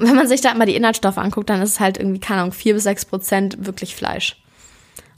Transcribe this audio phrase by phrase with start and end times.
[0.00, 2.40] Und wenn man sich da mal die Inhaltsstoffe anguckt, dann ist es halt irgendwie, keine
[2.40, 4.42] Ahnung, vier bis sechs Prozent wirklich Fleisch.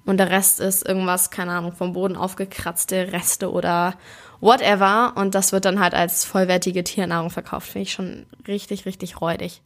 [0.05, 3.95] Und der Rest ist irgendwas, keine Ahnung, vom Boden aufgekratzte Reste oder
[4.41, 5.13] whatever.
[5.15, 7.69] Und das wird dann halt als vollwertige Tiernahrung verkauft.
[7.69, 9.63] Finde ich schon richtig, richtig räudig.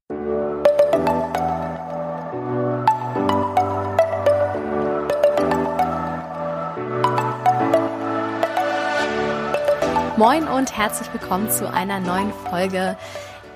[10.19, 12.99] Moin und herzlich willkommen zu einer neuen Folge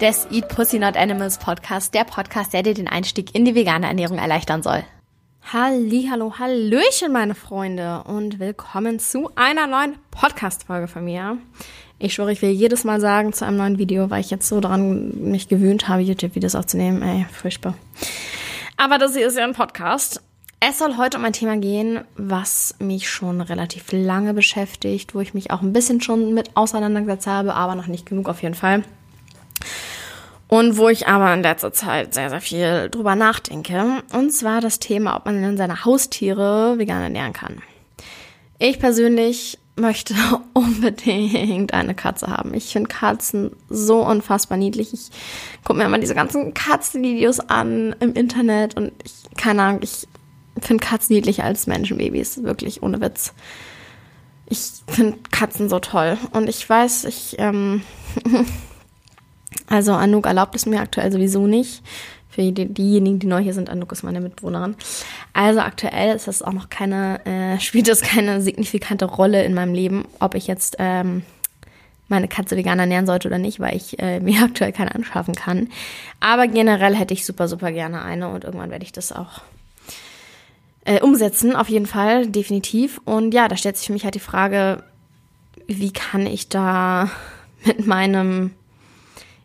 [0.01, 3.87] des Eat Pussy Not Animals Podcast, der Podcast, der dir den Einstieg in die vegane
[3.87, 4.83] Ernährung erleichtern soll.
[5.52, 11.37] Halli, hallo, hallöchen, meine Freunde und willkommen zu einer neuen Podcast-Folge von mir.
[11.98, 14.61] Ich schwöre, ich will jedes Mal sagen zu einem neuen Video, weil ich jetzt so
[14.61, 17.03] daran mich gewöhnt habe, YouTube-Videos aufzunehmen.
[17.03, 17.75] Ey, furchtbar.
[18.78, 20.23] Aber das hier ist ja ein Podcast.
[20.61, 25.34] Es soll heute um ein Thema gehen, was mich schon relativ lange beschäftigt, wo ich
[25.34, 28.83] mich auch ein bisschen schon mit auseinandergesetzt habe, aber noch nicht genug auf jeden Fall.
[30.51, 34.03] Und wo ich aber in letzter Zeit sehr, sehr viel drüber nachdenke.
[34.13, 37.62] Und zwar das Thema, ob man seine Haustiere vegan ernähren kann.
[38.59, 40.12] Ich persönlich möchte
[40.53, 42.53] unbedingt eine Katze haben.
[42.53, 44.92] Ich finde Katzen so unfassbar niedlich.
[44.92, 45.11] Ich
[45.62, 50.09] gucke mir immer diese ganzen Katzenvideos an im Internet und ich, keine Ahnung, ich
[50.61, 52.42] finde Katzen niedlicher als Menschenbabys.
[52.42, 53.35] Wirklich, ohne Witz.
[54.47, 56.19] Ich finde Katzen so toll.
[56.33, 57.83] Und ich weiß, ich, ähm,
[59.69, 61.83] Also Anouk erlaubt es mir aktuell sowieso nicht.
[62.29, 64.77] Für die, diejenigen, die neu hier sind, Anouk ist meine Mitbewohnerin.
[65.33, 69.75] Also aktuell ist das auch noch keine, äh, spielt das keine signifikante Rolle in meinem
[69.75, 71.23] Leben, ob ich jetzt ähm,
[72.09, 75.69] meine Katze vegan ernähren sollte oder nicht, weil ich äh, mir aktuell keine anschaffen kann.
[76.20, 79.42] Aber generell hätte ich super, super gerne eine und irgendwann werde ich das auch
[80.85, 83.01] äh, umsetzen, auf jeden Fall, definitiv.
[83.05, 84.83] Und ja, da stellt sich für mich halt die Frage,
[85.67, 87.11] wie kann ich da
[87.64, 88.53] mit meinem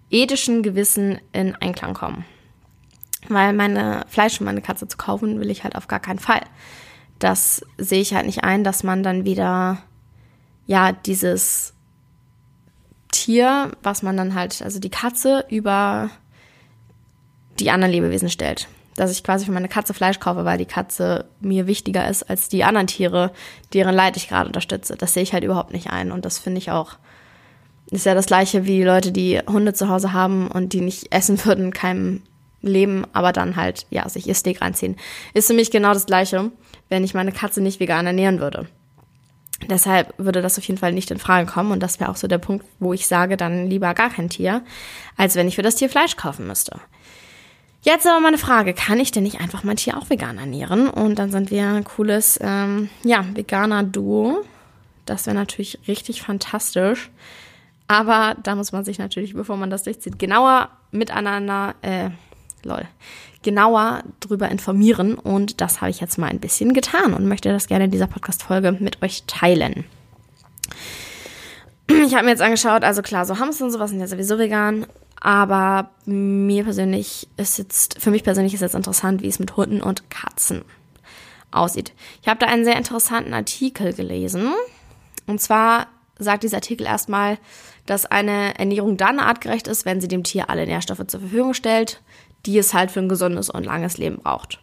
[0.10, 2.26] ethischen Gewissen in Einklang kommen.
[3.28, 6.42] Weil meine Fleisch und meine Katze zu kaufen, will ich halt auf gar keinen Fall.
[7.20, 9.80] Das sehe ich halt nicht ein, dass man dann wieder,
[10.68, 11.74] ja, dieses
[13.12, 16.10] Tier, was man dann halt, also die Katze über
[17.60, 18.68] die anderen Lebewesen stellt.
[18.96, 22.50] Dass ich quasi für meine Katze Fleisch kaufe, weil die Katze mir wichtiger ist als
[22.50, 23.32] die anderen Tiere,
[23.74, 24.96] deren Leid ich gerade unterstütze.
[24.96, 26.12] Das sehe ich halt überhaupt nicht ein.
[26.12, 26.98] Und das finde ich auch
[27.96, 31.44] ist ja das gleiche wie Leute, die Hunde zu Hause haben und die nicht essen
[31.46, 32.22] würden, keinem
[32.62, 34.96] Leben, aber dann halt, ja, sich ihr Steak reinziehen.
[35.34, 36.52] Ist für mich genau das gleiche,
[36.90, 38.68] wenn ich meine Katze nicht vegan ernähren würde.
[39.70, 42.28] Deshalb würde das auf jeden Fall nicht in Frage kommen und das wäre auch so
[42.28, 44.64] der Punkt, wo ich sage, dann lieber gar kein Tier,
[45.16, 46.80] als wenn ich für das Tier Fleisch kaufen müsste.
[47.82, 50.90] Jetzt aber meine Frage, kann ich denn nicht einfach mein Tier auch vegan ernähren?
[50.90, 54.44] Und dann sind wir ein cooles, ähm, ja, veganer Duo.
[55.06, 57.12] Das wäre natürlich richtig fantastisch.
[57.88, 62.10] Aber da muss man sich natürlich, bevor man das durchzieht, genauer miteinander, äh,
[62.64, 62.88] lol,
[63.44, 65.16] genauer drüber informieren.
[65.16, 68.08] Und das habe ich jetzt mal ein bisschen getan und möchte das gerne in dieser
[68.08, 69.86] Podcast-Folge mit euch teilen.
[71.88, 74.88] Ich habe mir jetzt angeschaut, also klar, so Hamster und sowas sind ja sowieso vegan.
[75.22, 79.82] Aber mir persönlich ist jetzt, für mich persönlich ist jetzt interessant, wie es mit Hunden
[79.82, 80.64] und Katzen
[81.52, 81.94] aussieht.
[82.22, 84.52] Ich habe da einen sehr interessanten Artikel gelesen.
[85.28, 85.88] Und zwar
[86.18, 87.38] sagt dieser Artikel erstmal,
[87.86, 92.02] dass eine Ernährung dann artgerecht ist, wenn sie dem Tier alle Nährstoffe zur Verfügung stellt,
[92.46, 94.60] die es halt für ein gesundes und langes Leben braucht.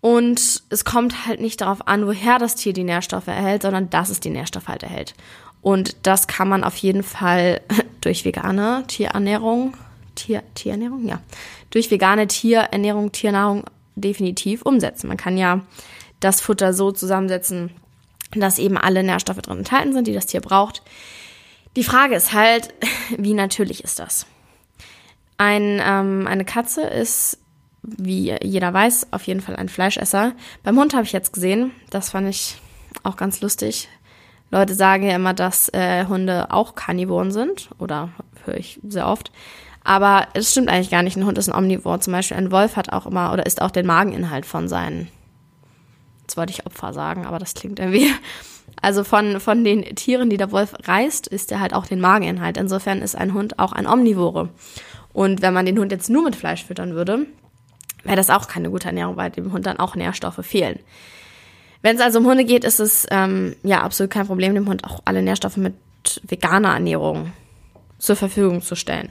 [0.00, 4.10] Und es kommt halt nicht darauf an, woher das Tier die Nährstoffe erhält, sondern dass
[4.10, 5.14] es die Nährstoffe halt erhält.
[5.60, 7.60] Und das kann man auf jeden Fall
[8.00, 9.76] durch vegane Tierernährung,
[10.14, 11.20] Tier, Tierernährung, ja,
[11.70, 13.64] durch vegane Tierernährung, Tiernahrung
[13.96, 15.08] definitiv umsetzen.
[15.08, 15.62] Man kann ja
[16.20, 17.70] das Futter so zusammensetzen,
[18.34, 20.82] dass eben alle Nährstoffe drin enthalten sind, die das Tier braucht.
[21.76, 22.74] Die Frage ist halt,
[23.16, 24.26] wie natürlich ist das?
[25.36, 27.38] Ein, ähm, eine Katze ist,
[27.82, 30.32] wie jeder weiß, auf jeden Fall ein Fleischesser.
[30.62, 32.56] Beim Hund habe ich jetzt gesehen, das fand ich
[33.04, 33.88] auch ganz lustig.
[34.50, 38.10] Leute sagen ja immer, dass äh, Hunde auch Karnivoren sind, oder
[38.44, 39.30] höre ich sehr oft.
[39.84, 41.16] Aber es stimmt eigentlich gar nicht.
[41.16, 42.00] Ein Hund ist ein Omnivor.
[42.00, 45.08] Zum Beispiel ein Wolf hat auch immer oder isst auch den Mageninhalt von seinen
[46.28, 48.12] Jetzt wollte ich Opfer sagen, aber das klingt irgendwie.
[48.82, 52.58] Also von, von den Tieren, die der Wolf reißt, ist er halt auch den Mageninhalt.
[52.58, 54.50] Insofern ist ein Hund auch ein Omnivore.
[55.14, 57.26] Und wenn man den Hund jetzt nur mit Fleisch füttern würde,
[58.04, 60.78] wäre das auch keine gute Ernährung, weil dem Hund dann auch Nährstoffe fehlen.
[61.80, 64.84] Wenn es also um Hunde geht, ist es ähm, ja absolut kein Problem, dem Hund
[64.84, 65.74] auch alle Nährstoffe mit
[66.22, 67.32] veganer Ernährung
[67.98, 69.08] zur Verfügung zu stellen.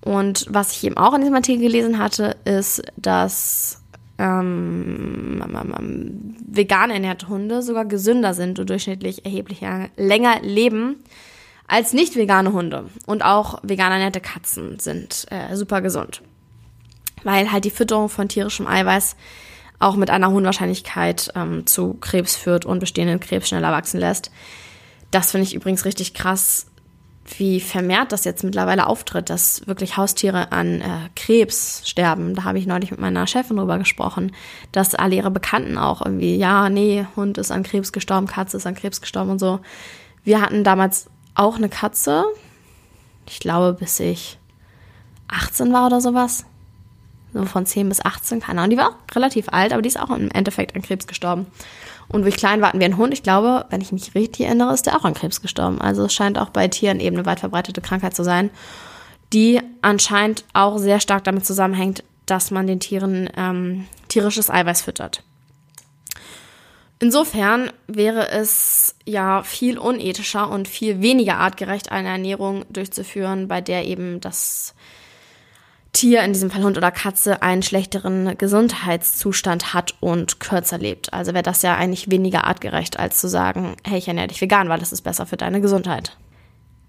[0.00, 3.79] Und was ich eben auch in diesem Artikel gelesen hatte, ist, dass
[4.20, 5.42] ähm,
[6.46, 9.60] vegan ernährte Hunde sogar gesünder sind und durchschnittlich erheblich
[9.96, 10.96] länger leben
[11.66, 12.90] als nicht vegane Hunde.
[13.06, 16.22] Und auch vegan ernährte Katzen sind äh, super gesund.
[17.24, 19.16] weil halt die Fütterung von tierischem Eiweiß
[19.78, 24.30] auch mit einer hohen Wahrscheinlichkeit ähm, zu Krebs führt und bestehenden Krebs schneller wachsen lässt.
[25.10, 26.66] Das finde ich übrigens richtig krass,
[27.26, 32.34] wie vermehrt das jetzt mittlerweile auftritt, dass wirklich Haustiere an äh, Krebs sterben.
[32.34, 34.32] Da habe ich neulich mit meiner Chefin drüber gesprochen,
[34.72, 38.66] dass alle ihre Bekannten auch irgendwie, ja, nee, Hund ist an Krebs gestorben, Katze ist
[38.66, 39.60] an Krebs gestorben und so.
[40.24, 42.24] Wir hatten damals auch eine Katze,
[43.28, 44.38] ich glaube, bis ich
[45.28, 46.44] 18 war oder sowas.
[47.32, 48.70] So von 10 bis 18, keine Ahnung.
[48.70, 51.46] Die war relativ alt, aber die ist auch im Endeffekt an Krebs gestorben.
[52.08, 53.12] Und wo ich klein war, wir einen Hund.
[53.12, 55.80] Ich glaube, wenn ich mich richtig erinnere, ist der auch an Krebs gestorben.
[55.80, 58.50] Also es scheint auch bei Tieren eben eine weit verbreitete Krankheit zu sein,
[59.32, 65.22] die anscheinend auch sehr stark damit zusammenhängt, dass man den Tieren ähm, tierisches Eiweiß füttert.
[67.02, 73.86] Insofern wäre es ja viel unethischer und viel weniger artgerecht, eine Ernährung durchzuführen, bei der
[73.86, 74.74] eben das
[75.92, 81.12] Tier, in diesem Fall Hund oder Katze, einen schlechteren Gesundheitszustand hat und kürzer lebt.
[81.12, 84.68] Also wäre das ja eigentlich weniger artgerecht, als zu sagen, hey, ich ernähre dich vegan,
[84.68, 86.16] weil das ist besser für deine Gesundheit.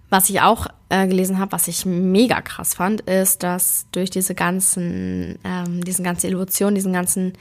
[0.09, 4.35] Was ich auch äh, gelesen habe, was ich mega krass fand, ist, dass durch diese
[4.35, 7.33] ganzen, ähm, diesen ganzen Evolution, diesen ganzen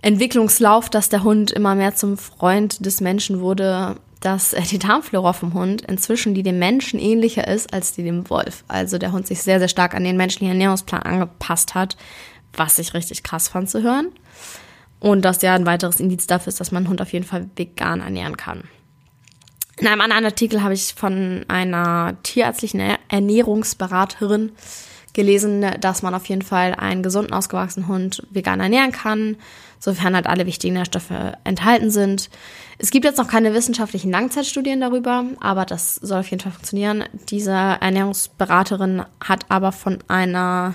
[0.00, 5.52] Entwicklungslauf, dass der Hund immer mehr zum Freund des Menschen wurde, dass die Darmflora vom
[5.52, 8.64] Hund inzwischen die dem Menschen ähnlicher ist als die dem Wolf.
[8.68, 11.96] Also der Hund sich sehr, sehr stark an den menschlichen Ernährungsplan angepasst hat,
[12.54, 14.08] was ich richtig krass fand zu hören.
[15.00, 17.50] Und das ja ein weiteres Indiz dafür ist, dass man einen Hund auf jeden Fall
[17.56, 18.62] vegan ernähren kann.
[19.78, 24.52] In einem anderen Artikel habe ich von einer tierärztlichen Ernährungsberaterin
[25.12, 29.36] gelesen, dass man auf jeden Fall einen gesunden, ausgewachsenen Hund vegan ernähren kann,
[29.78, 31.10] sofern halt alle wichtigen Nährstoffe
[31.44, 32.28] enthalten sind.
[32.78, 37.04] Es gibt jetzt noch keine wissenschaftlichen Langzeitstudien darüber, aber das soll auf jeden Fall funktionieren.
[37.28, 40.74] Diese Ernährungsberaterin hat aber von einer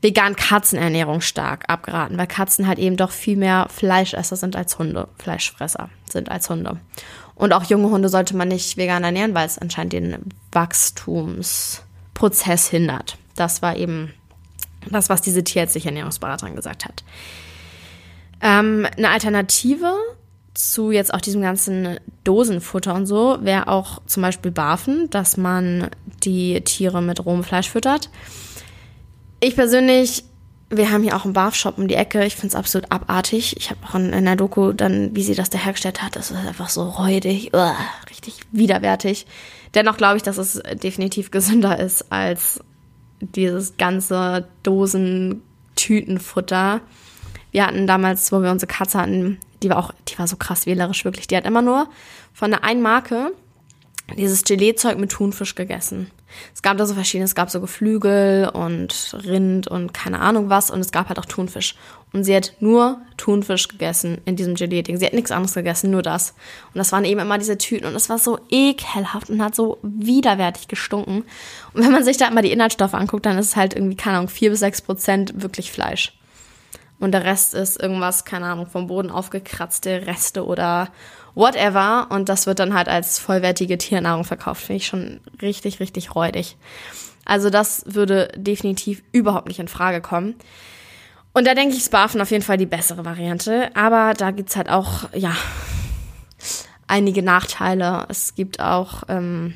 [0.00, 5.06] veganen Katzenernährung stark abgeraten, weil Katzen halt eben doch viel mehr Fleischesser sind als Hunde,
[5.18, 6.80] Fleischfresser sind als Hunde.
[7.36, 10.16] Und auch junge Hunde sollte man nicht vegan ernähren, weil es anscheinend den
[10.50, 13.16] Wachstumsprozess hindert.
[13.34, 14.12] Das war eben
[14.90, 17.04] das, was diese tierärztliche Ernährungsberaterin gesagt hat.
[18.40, 19.94] Ähm, eine Alternative
[20.54, 25.88] zu jetzt auch diesem ganzen Dosenfutter und so wäre auch zum Beispiel Barfen, dass man
[26.24, 28.10] die Tiere mit rohem Fleisch füttert.
[29.40, 30.24] Ich persönlich,
[30.68, 32.24] wir haben hier auch einen Barfshop um die Ecke.
[32.26, 33.56] Ich finde es absolut abartig.
[33.56, 36.30] Ich habe auch in, in der Doku dann, wie sie das da hergestellt hat, das
[36.30, 37.76] ist einfach so räudig, uah,
[38.10, 39.26] richtig widerwärtig.
[39.74, 42.60] Dennoch glaube ich, dass es definitiv gesünder ist als
[43.22, 46.80] dieses ganze Dosen-Tütenfutter.
[47.50, 50.66] Wir hatten damals, wo wir unsere Katze hatten, die war auch, die war so krass
[50.66, 51.28] wählerisch, wirklich.
[51.28, 51.88] Die hat immer nur
[52.32, 53.32] von der einen Marke
[54.16, 56.10] dieses Gelee-Zeug mit Thunfisch gegessen.
[56.54, 60.70] Es gab da so verschiedene, es gab so Geflügel und Rind und keine Ahnung was
[60.70, 61.74] und es gab halt auch Thunfisch.
[62.12, 64.98] Und sie hat nur Thunfisch gegessen in diesem Gelee-Ding.
[64.98, 66.30] Sie hat nichts anderes gegessen, nur das.
[66.74, 69.78] Und das waren eben immer diese Tüten und es war so ekelhaft und hat so
[69.82, 71.24] widerwärtig gestunken.
[71.72, 74.18] Und wenn man sich da immer die Inhaltsstoffe anguckt, dann ist es halt irgendwie, keine
[74.18, 76.12] Ahnung, vier bis sechs Prozent wirklich Fleisch.
[76.98, 80.88] Und der Rest ist irgendwas, keine Ahnung, vom Boden aufgekratzte Reste oder
[81.34, 82.08] whatever.
[82.10, 84.62] Und das wird dann halt als vollwertige Tiernahrung verkauft.
[84.62, 86.56] Finde ich schon richtig, richtig räudig.
[87.24, 90.34] Also das würde definitiv überhaupt nicht in Frage kommen.
[91.32, 93.74] Und da denke ich, ist auf jeden Fall die bessere Variante.
[93.74, 95.34] Aber da gibt's halt auch, ja,
[96.86, 98.06] einige Nachteile.
[98.08, 99.54] Es gibt auch, ähm,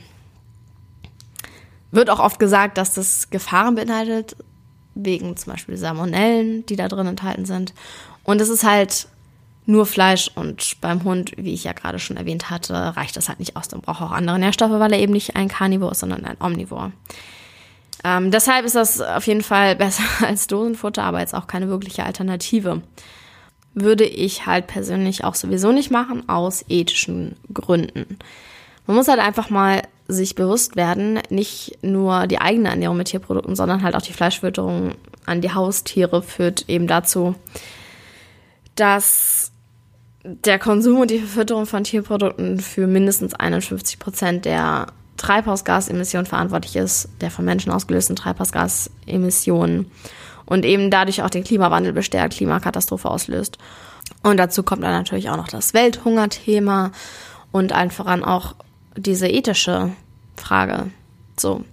[1.90, 4.36] wird auch oft gesagt, dass das Gefahren beinhaltet
[4.94, 7.74] wegen zum Beispiel Salmonellen, die da drin enthalten sind.
[8.24, 9.08] Und es ist halt
[9.66, 13.40] nur Fleisch und beim Hund, wie ich ja gerade schon erwähnt hatte, reicht das halt
[13.40, 13.68] nicht aus.
[13.68, 16.37] Dann braucht er auch andere Nährstoffe, weil er eben nicht ein Carnivore ist, sondern ein
[16.40, 16.92] Omnivore.
[18.04, 22.04] Ähm, deshalb ist das auf jeden Fall besser als Dosenfutter, aber jetzt auch keine wirkliche
[22.04, 22.82] Alternative.
[23.75, 28.18] Würde ich halt persönlich auch sowieso nicht machen, aus ethischen Gründen.
[28.87, 33.56] Man muss halt einfach mal sich bewusst werden, nicht nur die eigene Ernährung mit Tierprodukten,
[33.56, 34.92] sondern halt auch die Fleischfütterung
[35.26, 37.35] an die Haustiere führt eben dazu,
[38.76, 39.50] dass
[40.26, 47.09] der Konsum und die Verfütterung von Tierprodukten für mindestens 51 Prozent der Treibhausgasemissionen verantwortlich ist,
[47.21, 49.90] der von Menschen ausgelösten Treibhausgasemissionen
[50.45, 53.59] und eben dadurch auch den Klimawandel bestärkt, Klimakatastrophe auslöst.
[54.23, 56.92] Und dazu kommt dann natürlich auch noch das Welthungerthema
[57.52, 58.54] und allen voran auch
[58.97, 59.90] diese ethische
[60.37, 60.90] Frage.
[61.38, 61.64] So.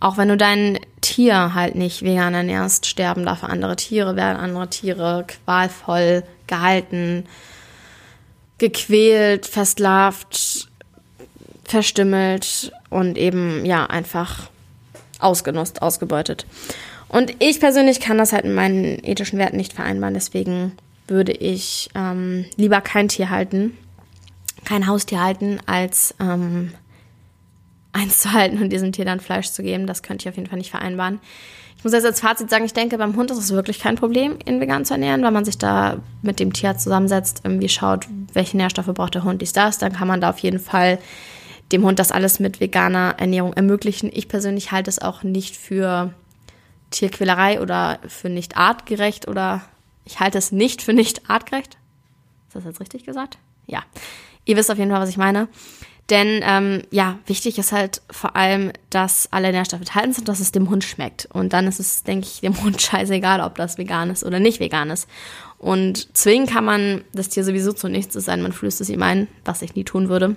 [0.00, 4.68] Auch wenn du dein Tier halt nicht vegan ernährst, sterben dafür andere Tiere, werden andere
[4.68, 7.24] Tiere qualvoll gehalten,
[8.58, 10.68] gequält, versklavt,
[11.64, 14.50] verstümmelt und eben, ja, einfach
[15.20, 16.46] ausgenutzt, ausgebeutet.
[17.08, 20.14] Und ich persönlich kann das halt mit meinen ethischen Werten nicht vereinbaren.
[20.14, 20.72] Deswegen
[21.06, 23.76] würde ich ähm, lieber kein Tier halten,
[24.64, 26.72] kein Haustier halten, als ähm,
[27.98, 29.86] eins zu halten und diesem Tier dann Fleisch zu geben.
[29.86, 31.20] Das könnte ich auf jeden Fall nicht vereinbaren.
[31.76, 34.38] Ich muss jetzt als Fazit sagen, ich denke, beim Hund ist es wirklich kein Problem,
[34.44, 38.56] ihn vegan zu ernähren, weil man sich da mit dem Tier zusammensetzt, irgendwie schaut, welche
[38.56, 39.78] Nährstoffe braucht der Hund, dies, das.
[39.78, 40.98] Dann kann man da auf jeden Fall
[41.70, 44.10] dem Hund das alles mit veganer Ernährung ermöglichen.
[44.12, 46.12] Ich persönlich halte es auch nicht für
[46.90, 49.62] Tierquälerei oder für nicht artgerecht oder
[50.04, 51.76] ich halte es nicht für nicht artgerecht.
[52.48, 53.38] Ist das jetzt richtig gesagt?
[53.66, 53.82] Ja.
[54.46, 55.46] Ihr wisst auf jeden Fall, was ich meine.
[56.10, 60.52] Denn ähm, ja, wichtig ist halt vor allem, dass alle Nährstoffe enthalten sind, dass es
[60.52, 61.28] dem Hund schmeckt.
[61.32, 64.60] Und dann ist es, denke ich, dem Hund scheißegal, ob das vegan ist oder nicht
[64.60, 65.06] vegan ist.
[65.58, 68.88] Und zwingen kann man das Tier sowieso zu nichts, es sei denn, man flößt es
[68.88, 70.36] ihm ein, was ich nie tun würde.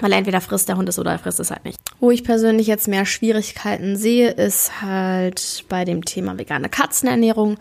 [0.00, 1.78] Weil entweder frisst der Hund es oder er frisst es halt nicht.
[1.98, 7.58] Wo ich persönlich jetzt mehr Schwierigkeiten sehe, ist halt bei dem Thema vegane Katzenernährung.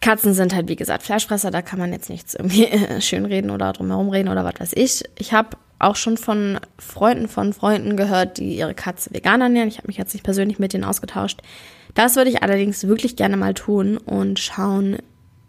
[0.00, 2.68] Katzen sind halt, wie gesagt, Fleischfresser, da kann man jetzt nichts irgendwie
[3.00, 5.04] schönreden oder drumherum reden oder was weiß ich.
[5.18, 9.68] Ich habe auch schon von Freunden von Freunden gehört, die ihre Katze vegan ernähren.
[9.68, 11.40] Ich habe mich jetzt nicht persönlich mit denen ausgetauscht.
[11.94, 14.98] Das würde ich allerdings wirklich gerne mal tun und schauen,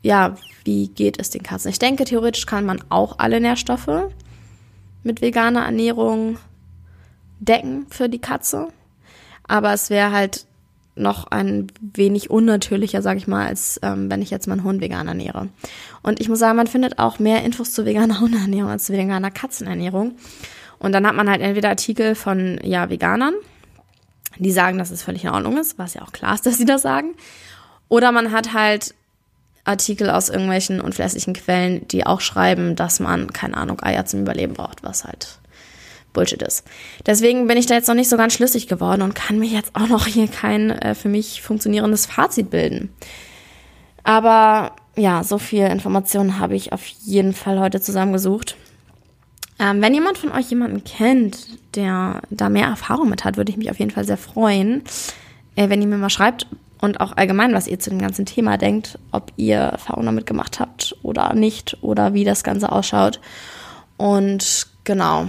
[0.01, 1.71] ja, wie geht es den Katzen.
[1.71, 4.11] Ich denke, theoretisch kann man auch alle Nährstoffe
[5.03, 6.37] mit veganer Ernährung
[7.39, 8.67] decken für die Katze.
[9.47, 10.45] Aber es wäre halt
[10.99, 15.07] noch ein wenig unnatürlicher, sage ich mal, als ähm, wenn ich jetzt meinen Hund vegan
[15.07, 15.49] ernähre.
[16.03, 19.31] Und ich muss sagen, man findet auch mehr Infos zu veganer Hundeernährung als zu veganer
[19.31, 20.15] Katzenernährung.
[20.79, 23.33] Und dann hat man halt entweder Artikel von ja Veganern,
[24.37, 26.65] die sagen, dass es völlig in Ordnung ist, was ja auch klar ist, dass sie
[26.65, 27.15] das sagen.
[27.87, 28.93] Oder man hat halt
[29.65, 34.53] Artikel aus irgendwelchen unverlässlichen Quellen, die auch schreiben, dass man, keine Ahnung, Eier zum Überleben
[34.53, 35.39] braucht, was halt
[36.13, 36.65] Bullshit ist.
[37.05, 39.75] Deswegen bin ich da jetzt noch nicht so ganz schlüssig geworden und kann mir jetzt
[39.75, 42.93] auch noch hier kein äh, für mich funktionierendes Fazit bilden.
[44.03, 48.57] Aber ja, so viel Informationen habe ich auf jeden Fall heute zusammengesucht.
[49.59, 53.57] Ähm, wenn jemand von euch jemanden kennt, der da mehr Erfahrung mit hat, würde ich
[53.57, 54.83] mich auf jeden Fall sehr freuen,
[55.55, 56.47] äh, wenn ihr mir mal schreibt,
[56.81, 60.59] und auch allgemein, was ihr zu dem ganzen Thema denkt, ob ihr Erfahrungen damit gemacht
[60.59, 63.19] habt oder nicht oder wie das Ganze ausschaut.
[63.97, 65.27] Und genau,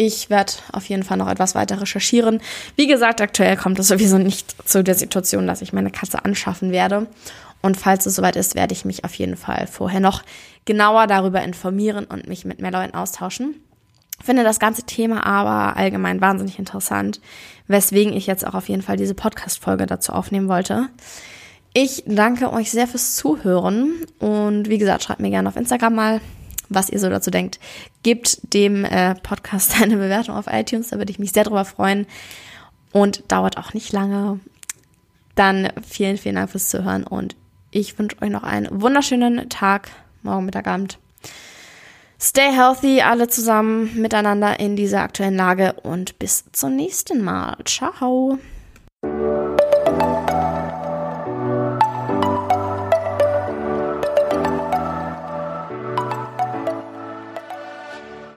[0.00, 2.40] ich werde auf jeden Fall noch etwas weiter recherchieren.
[2.74, 6.72] Wie gesagt, aktuell kommt es sowieso nicht zu der Situation, dass ich meine Katze anschaffen
[6.72, 7.06] werde.
[7.60, 10.22] Und falls es soweit ist, werde ich mich auf jeden Fall vorher noch
[10.64, 13.56] genauer darüber informieren und mich mit mehr Leuten austauschen
[14.22, 17.20] finde das ganze Thema aber allgemein wahnsinnig interessant,
[17.68, 20.88] weswegen ich jetzt auch auf jeden Fall diese Podcast-Folge dazu aufnehmen wollte.
[21.72, 26.20] Ich danke euch sehr fürs Zuhören und wie gesagt, schreibt mir gerne auf Instagram mal,
[26.70, 27.60] was ihr so dazu denkt.
[28.02, 32.06] Gebt dem äh, Podcast eine Bewertung auf iTunes, da würde ich mich sehr drüber freuen
[32.92, 34.40] und dauert auch nicht lange.
[35.34, 37.36] Dann vielen, vielen Dank fürs Zuhören und
[37.70, 39.90] ich wünsche euch noch einen wunderschönen Tag,
[40.22, 40.98] morgen Mittag, Abend.
[42.20, 47.56] Stay healthy, alle zusammen miteinander in dieser aktuellen Lage und bis zum nächsten Mal.
[47.64, 48.38] Ciao.